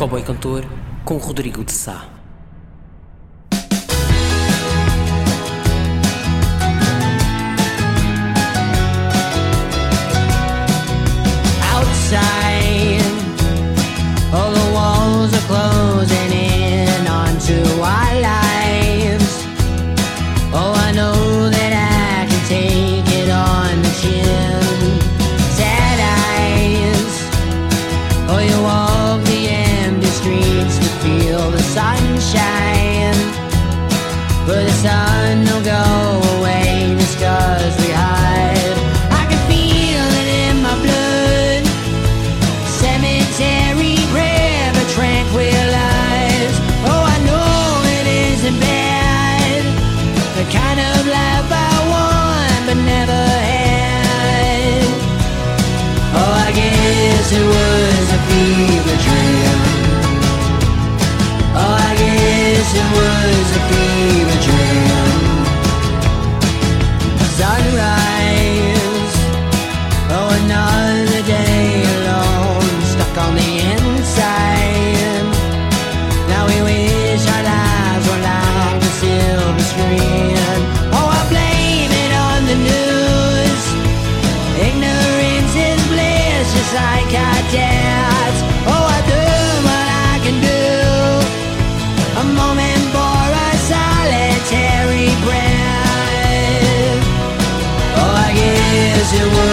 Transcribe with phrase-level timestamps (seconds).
[0.00, 0.64] Cowboy Cantor
[1.04, 2.08] com Rodrigo de Sá.
[11.74, 13.02] outside.
[14.32, 18.09] All the walls are closing in onto our
[99.12, 99.49] guess it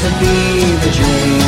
[0.00, 1.40] was a fever dream.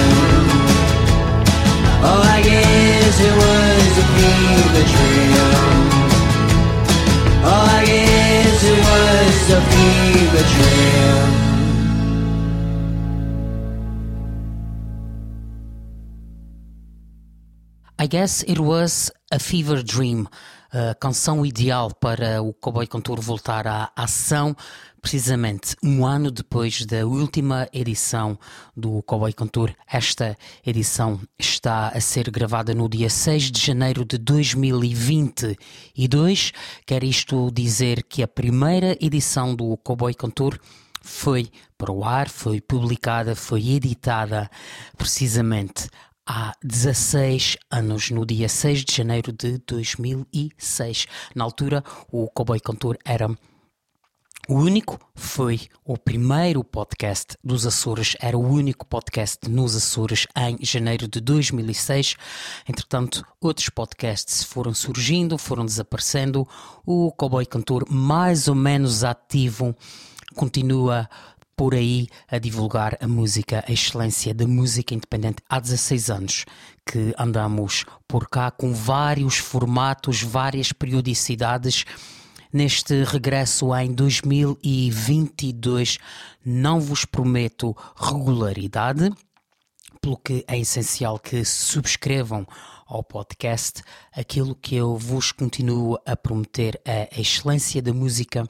[2.05, 5.53] Oh, I guess it was a fever dream.
[7.45, 11.43] Oh, I guess it was a fever dream.
[17.99, 20.27] I guess it was a fever dream,
[20.73, 24.57] a canção ideal para o Cowboy Cantor voltar à ação,
[25.03, 28.39] precisamente um ano depois da última edição
[28.75, 29.75] do Cowboy Cantor.
[29.87, 36.53] Esta edição está a ser gravada no dia 6 de janeiro de 2022.
[36.87, 40.57] Quer isto dizer que a primeira edição do Cowboy Cantor
[41.03, 44.49] foi para o ar, foi publicada, foi editada
[44.97, 45.89] precisamente
[46.25, 51.09] há 16 anos, no dia 6 de janeiro de 2006.
[51.35, 53.29] Na altura, o Cowboy Cantor era
[54.49, 60.59] o único, foi o primeiro podcast dos Açores, era o único podcast nos Açores em
[60.65, 62.17] janeiro de 2006.
[62.69, 66.47] Entretanto, outros podcasts foram surgindo, foram desaparecendo.
[66.85, 69.77] O Cowboy Cantor, mais ou menos ativo,
[70.35, 71.09] continua
[71.57, 76.45] por aí a divulgar a música, a excelência da música independente há 16 anos
[76.85, 81.85] que andamos por cá com vários formatos, várias periodicidades.
[82.53, 85.97] Neste regresso em 2022,
[86.45, 89.11] não vos prometo regularidade,
[90.03, 92.47] pelo que é essencial que subscrevam
[92.87, 93.83] ao podcast.
[94.15, 98.47] Aquilo que eu vos continuo a prometer é a excelência da música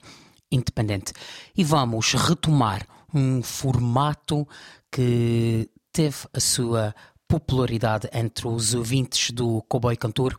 [0.51, 1.13] independente.
[1.57, 2.85] E vamos retomar
[3.15, 4.49] um formato
[4.91, 6.93] que teve a sua
[7.29, 10.37] popularidade entre os ouvintes do Cowboy Cantor,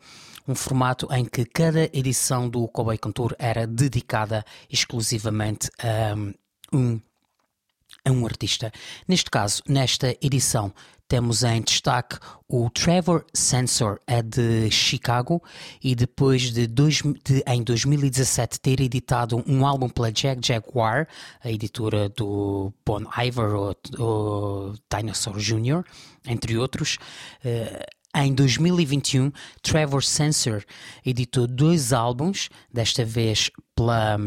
[0.47, 6.15] um formato em que cada edição do Cowboy Cantor era dedicada exclusivamente a
[6.75, 6.99] um,
[8.05, 8.71] a um artista.
[9.07, 10.73] Neste caso, nesta edição,
[11.07, 12.17] temos em destaque
[12.47, 15.43] o Trevor Sensor, é de Chicago,
[15.83, 21.07] e depois de, dois, de, em 2017 ter editado um álbum pela Jag Jaguar,
[21.43, 25.83] a editora do Bon Iver ou, ou Dinosaur Jr.,
[26.25, 26.97] entre outros.
[28.15, 29.31] Em 2021,
[29.63, 30.63] Trevor Sensor
[31.03, 34.19] editou dois álbuns, desta vez pela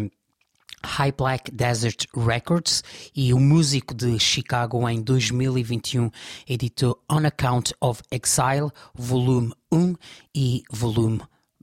[0.84, 2.82] High Black Desert Records
[3.14, 6.10] e o músico de Chicago em 2021
[6.48, 9.94] editou On Account of Exile, volume 1
[10.34, 11.20] e volume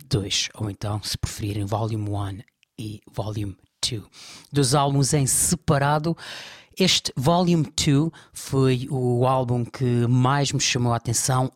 [0.08, 2.40] 2, ou então, se preferirem, volume 1
[2.80, 4.02] e volume 2.
[4.50, 6.16] Dos álbuns em separado,
[6.80, 11.52] este Volume 2 foi o álbum que mais me chamou a atenção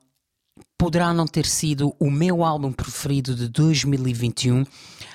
[0.78, 4.64] poderá não ter sido o meu álbum preferido de 2021,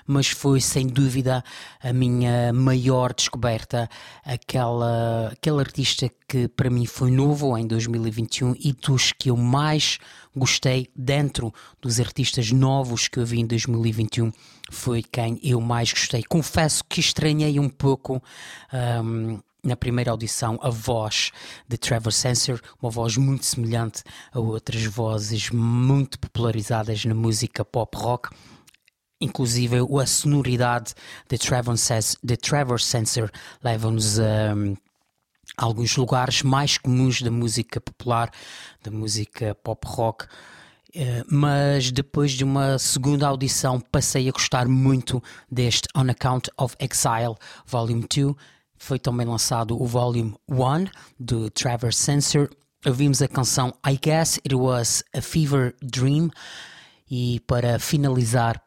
[0.06, 1.44] mas foi sem dúvida
[1.80, 3.88] a minha maior descoberta,
[4.24, 9.98] aquela, aquele artista que para mim foi novo em 2021 e dos que eu mais
[10.34, 14.32] gostei dentro dos artistas novos que eu vi em 2021
[14.72, 16.22] foi quem eu mais gostei.
[16.22, 18.22] Confesso que estranhei um pouco.
[18.72, 21.30] Um, na primeira audição a voz
[21.68, 27.96] de Trevor Sensor, uma voz muito semelhante a outras vozes muito popularizadas na música pop
[27.96, 28.30] rock.
[29.20, 30.94] Inclusive a sonoridade
[31.28, 31.76] de Trevor,
[32.22, 33.30] de Trevor Sensor
[33.62, 34.54] leva-nos a
[35.56, 38.30] alguns lugares mais comuns da música popular,
[38.82, 40.26] da música pop rock.
[40.94, 46.76] Uh, mas depois de uma segunda audição passei a gostar muito deste On Account of
[46.78, 47.34] Exile
[47.64, 48.36] Volume 2
[48.82, 50.86] foi também lançado o Volume 1
[51.18, 52.50] do Trevor Sensor.
[52.84, 56.28] Ouvimos a canção I Guess It Was a Fever Dream.
[57.08, 58.60] E para finalizar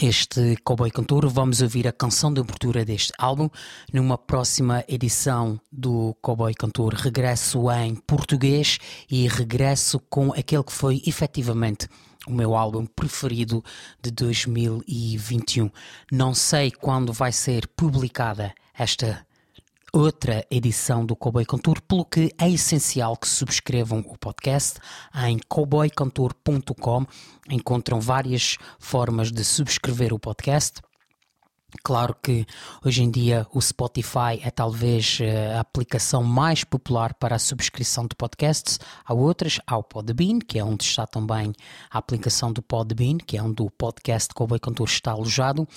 [0.00, 3.50] este Cowboy Cantor, vamos ouvir a canção de abertura deste álbum.
[3.92, 8.78] Numa próxima edição do Cowboy Cantor, regresso em português
[9.10, 11.86] e regresso com aquele que foi efetivamente
[12.26, 13.62] o meu álbum preferido
[14.02, 15.70] de 2021.
[16.10, 19.26] Não sei quando vai ser publicada esta
[19.92, 24.78] outra edição do Cowboy Cantor, pelo que é essencial que subscrevam o podcast
[25.26, 27.04] em cowboycantor.com.
[27.50, 30.80] Encontram várias formas de subscrever o podcast.
[31.84, 32.46] Claro que
[32.82, 38.06] hoje em dia o Spotify é talvez eh, a aplicação mais popular para a subscrição
[38.06, 38.80] de podcasts.
[39.04, 41.52] Há outras, há o Podbean, que é onde está também
[41.90, 45.68] a aplicação do Podbean, que é onde o podcast Cowboy Cantor está alojado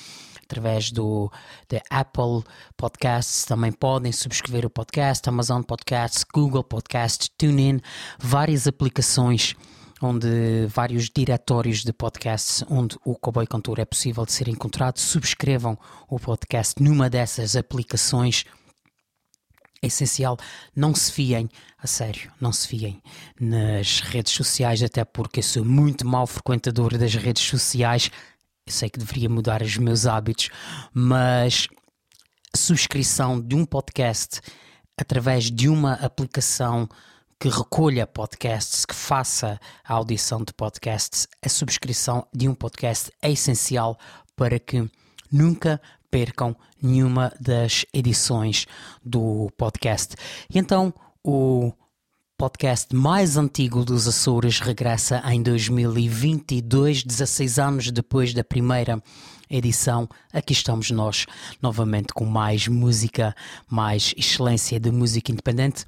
[0.51, 1.29] através do
[1.69, 2.43] de Apple
[2.77, 7.81] Podcasts, também podem subscrever o podcast, Amazon Podcasts, Google Podcasts, TuneIn,
[8.17, 9.55] várias aplicações
[10.01, 14.97] onde vários diretórios de podcasts onde o Cowboy Cantor é possível de ser encontrado.
[14.97, 15.77] Subscrevam
[16.09, 18.45] o podcast numa dessas aplicações.
[19.83, 20.37] É essencial,
[20.75, 23.01] não se fiem, a sério, não se fiem
[23.39, 28.11] nas redes sociais, até porque eu sou muito mau frequentador das redes sociais,
[28.67, 30.49] eu sei que deveria mudar os meus hábitos,
[30.93, 31.67] mas
[32.53, 34.39] a subscrição de um podcast
[34.95, 36.87] através de uma aplicação
[37.41, 43.31] que recolha podcasts, que faça a audição de podcasts, a subscrição de um podcast é
[43.31, 43.97] essencial
[44.35, 44.87] para que
[45.31, 48.67] nunca percam nenhuma das edições
[49.03, 50.15] do podcast.
[50.53, 50.93] E então
[51.23, 51.73] o
[52.37, 59.01] podcast mais antigo dos Açores regressa em 2022, 16 anos depois da primeira
[59.49, 60.07] edição.
[60.31, 61.25] Aqui estamos nós
[61.59, 63.35] novamente com mais música,
[63.67, 65.87] mais excelência de música independente.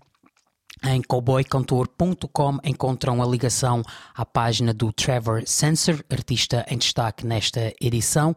[0.86, 3.82] Em cowboycantor.com encontram a ligação
[4.14, 8.36] à página do Trevor Sensor, artista em destaque nesta edição.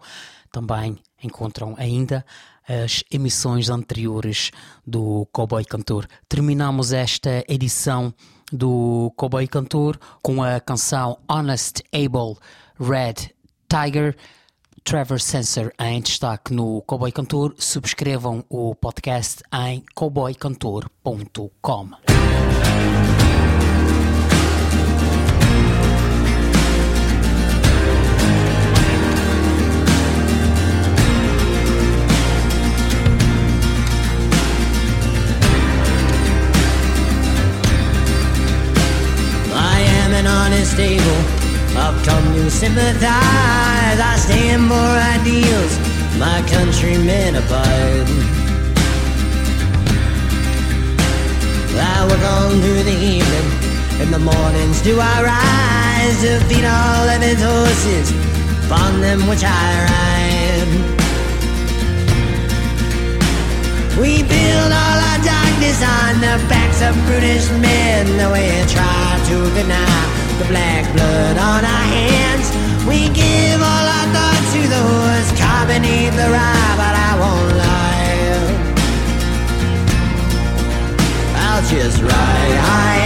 [0.52, 2.25] Também encontram ainda
[2.69, 4.52] as emissões anteriores
[4.87, 6.06] do Cowboy Cantor.
[6.28, 8.14] Terminamos esta edição
[8.52, 12.37] do Cowboy Cantor com a canção Honest Able
[12.78, 13.32] Red
[13.68, 14.16] Tiger.
[14.87, 17.55] Trevor Sensor em destaque no Cowboy Cantor.
[17.59, 21.90] Subscrevam o podcast em cowboycantor.com.
[40.66, 41.36] unstable.
[41.87, 43.99] I've come to sympathize.
[44.11, 45.73] I stand for ideals
[46.19, 48.11] my countrymen abide.
[51.78, 53.49] I work on through the evening.
[54.02, 58.11] In the mornings do I rise to feed all of his horses,
[58.66, 60.71] upon them which I ride.
[64.00, 69.23] We build all our darkness on the backs of brutish men, the way we try
[69.28, 72.47] to deny the black blood on our hands.
[72.87, 77.87] We give all our thoughts to those caught beneath the rye, but I won't lie.
[81.40, 83.05] I'll just ride high,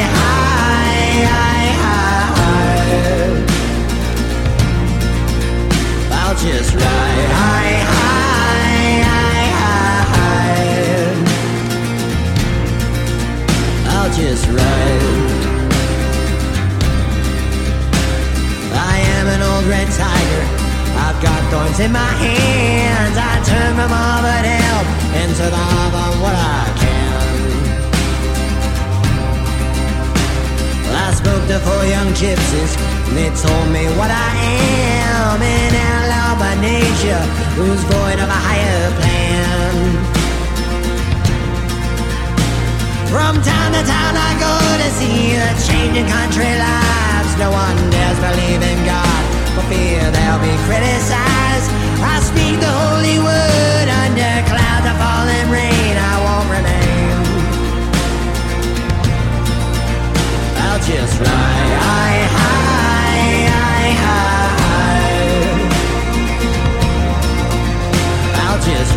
[21.80, 23.16] in my hands.
[23.16, 25.64] I turn from all but help into the
[26.04, 27.24] of what I can.
[30.84, 32.72] Well, I spoke to four young gypsies,
[33.08, 34.30] and they told me what I
[35.08, 37.20] am in Alabamasia,
[37.56, 39.74] who's void of a higher plan.
[43.08, 47.32] From town to town I go to see the changing country lives.
[47.40, 49.22] No one dares believe in God
[49.56, 51.49] for fear they'll be criticized.
[52.02, 55.94] I speak the holy word under clouds of falling rain.
[55.96, 57.14] I won't remain.
[60.64, 61.60] I'll just ride.
[68.42, 68.94] I'll just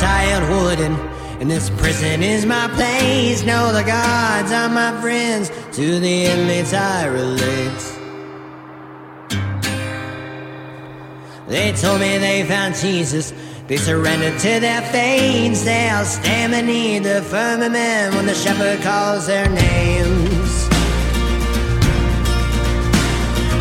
[0.00, 0.94] tired wooden,
[1.40, 3.44] and this prison is my place.
[3.44, 5.50] No, the gods are my friends.
[5.76, 7.82] To the inmates I relate.
[11.48, 13.34] They told me they found Jesus.
[13.66, 15.64] They surrendered to their fates.
[15.64, 20.68] They'll stand beneath the firmament when the shepherd calls their names.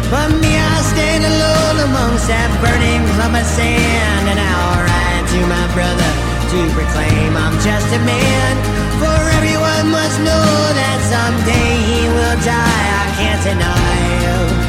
[0.09, 5.39] But me, I stand alone amongst that burning clump of sand, and I'll ride to
[5.47, 8.53] my brother to proclaim I'm just a man.
[8.97, 10.49] For everyone must know
[10.81, 12.85] that someday he will die.
[13.01, 13.89] I can't deny.
[14.33, 14.68] I'll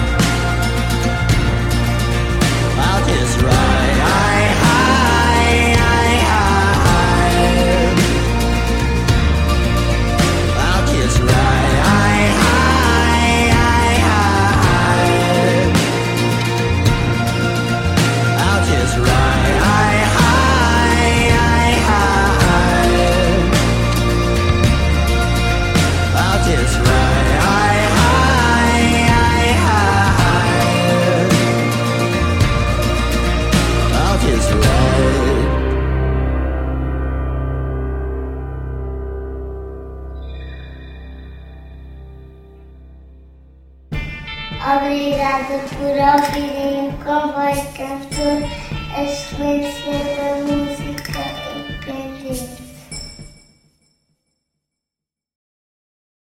[46.00, 48.40] Obrigado por ouvirem o Comboio Cantor,
[48.96, 50.69] as sequências da música.